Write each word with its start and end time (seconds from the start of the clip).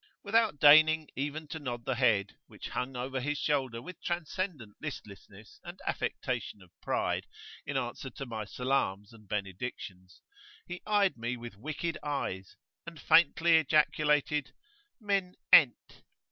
Without 0.23 0.57
deigning 0.57 1.09
even 1.15 1.47
to 1.49 1.59
nod 1.59 1.85
the 1.85 1.93
head, 1.93 2.35
which 2.47 2.69
hung 2.69 2.95
over 2.95 3.19
his 3.19 3.37
shoulder 3.37 3.83
with 3.83 4.01
transcendent 4.01 4.75
listlessness 4.81 5.59
and 5.63 5.79
affectation 5.85 6.63
of 6.63 6.71
pride, 6.81 7.27
in 7.67 7.77
answer 7.77 8.09
to 8.09 8.25
my 8.25 8.43
salams 8.43 9.13
and 9.13 9.27
benedictions, 9.29 10.19
he 10.65 10.81
eyed 10.87 11.17
me 11.17 11.37
with 11.37 11.55
wicked 11.55 11.99
eyes, 12.01 12.55
and 12.87 12.99
faintly 12.99 13.57
ejaculated 13.57 14.53
"Min 14.99 15.35
ent[FN#8]?" 15.53 16.01